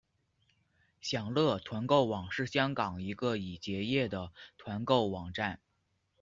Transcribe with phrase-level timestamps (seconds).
[0.99, 5.59] 享乐团购网是香港一个已结业的团购网站。